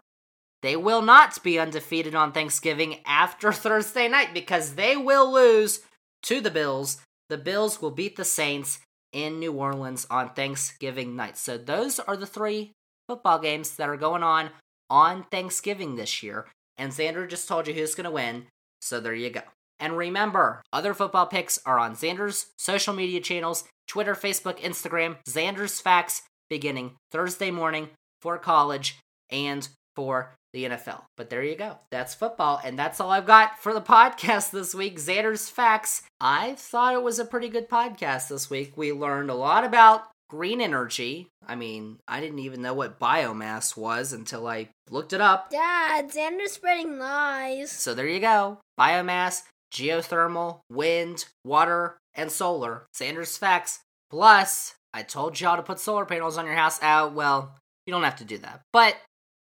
[0.63, 5.81] they will not be undefeated on Thanksgiving after Thursday night because they will lose
[6.25, 6.99] to the Bills.
[7.29, 8.81] The Bills will beat the Saints
[9.13, 11.37] in New Orleans on Thanksgiving night.
[11.37, 12.73] So those are the three
[13.09, 14.51] football games that are going on
[14.91, 16.47] on Thanksgiving this year.
[16.77, 18.47] And Xander just told you who's going to win.
[18.81, 19.43] So there you go.
[19.81, 25.81] And remember, other football picks are on Xander's social media channels Twitter, Facebook, Instagram, Xander's
[25.81, 27.89] Facts, beginning Thursday morning
[28.21, 28.99] for college
[29.31, 29.69] and
[29.99, 31.03] for the NFL.
[31.17, 31.77] But there you go.
[31.91, 32.61] That's football.
[32.63, 34.97] And that's all I've got for the podcast this week.
[34.97, 36.03] Xander's Facts.
[36.21, 38.77] I thought it was a pretty good podcast this week.
[38.77, 41.27] We learned a lot about green energy.
[41.45, 45.51] I mean, I didn't even know what biomass was until I looked it up.
[45.51, 47.73] Dad, Xander's spreading lies.
[47.73, 48.59] So there you go.
[48.79, 49.43] Biomass,
[49.75, 52.85] geothermal, wind, water, and solar.
[52.97, 53.81] Xander's Facts.
[54.11, 56.81] Plus, I told y'all to put solar panels on your house.
[56.83, 57.15] Out.
[57.15, 58.61] well, you don't have to do that.
[58.73, 58.97] But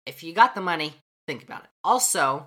[0.07, 0.95] if you got the money,
[1.27, 1.71] think about it.
[1.85, 2.47] Also,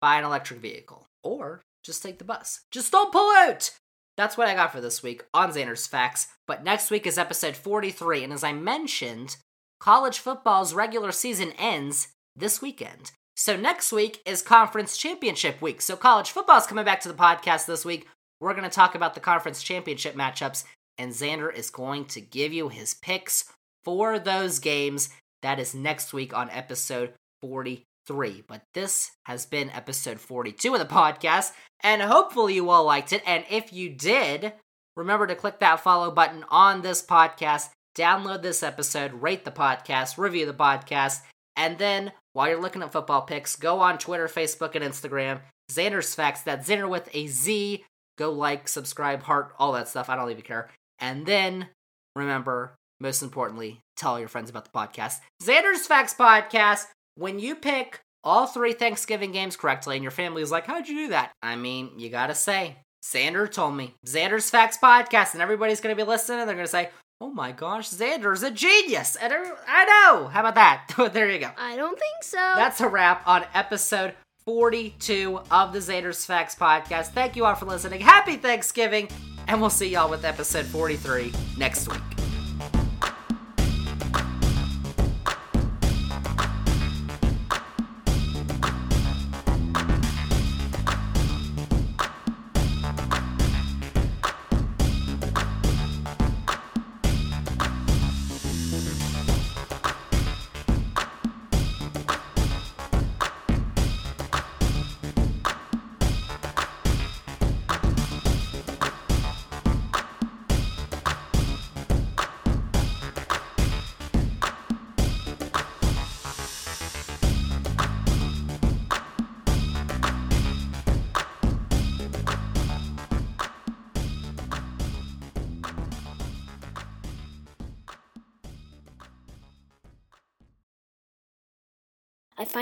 [0.00, 2.62] buy an electric vehicle or just take the bus.
[2.70, 3.70] Just don't pull out.
[4.16, 6.28] That's what I got for this week on Xander's Facts.
[6.46, 9.36] But next week is episode 43, and as I mentioned,
[9.78, 13.12] college football's regular season ends this weekend.
[13.36, 15.82] So next week is conference championship week.
[15.82, 18.06] So college football's coming back to the podcast this week.
[18.40, 20.64] We're going to talk about the conference championship matchups,
[20.96, 23.44] and Xander is going to give you his picks
[23.84, 25.10] for those games
[25.46, 28.42] that is next week on episode 43.
[28.48, 31.52] But this has been episode 42 of the podcast,
[31.84, 33.22] and hopefully you all liked it.
[33.24, 34.54] And if you did,
[34.96, 40.18] remember to click that follow button on this podcast, download this episode, rate the podcast,
[40.18, 41.20] review the podcast,
[41.56, 45.42] and then while you're looking at football picks, go on Twitter, Facebook, and Instagram.
[45.70, 47.84] Xander's Facts, that's Xander with a Z.
[48.18, 50.10] Go like, subscribe, heart, all that stuff.
[50.10, 50.70] I don't even care.
[50.98, 51.68] And then
[52.16, 55.20] remember, most importantly, tell all your friends about the podcast.
[55.42, 56.86] Xander's Facts Podcast.
[57.16, 60.96] When you pick all three Thanksgiving games correctly and your family is like, how'd you
[60.96, 61.32] do that?
[61.42, 63.94] I mean, you gotta say, Xander told me.
[64.06, 66.90] Xander's Facts Podcast, and everybody's gonna be listening and they're gonna say,
[67.20, 69.16] oh my gosh, Xander's a genius.
[69.16, 70.26] And I know.
[70.26, 71.12] How about that?
[71.12, 71.50] there you go.
[71.56, 72.36] I don't think so.
[72.36, 77.08] That's a wrap on episode 42 of the Xander's Facts Podcast.
[77.08, 78.00] Thank you all for listening.
[78.00, 79.08] Happy Thanksgiving,
[79.48, 82.35] and we'll see y'all with episode 43 next week.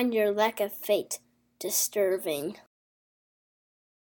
[0.04, 1.18] Find your lack of faith
[1.58, 2.58] disturbing.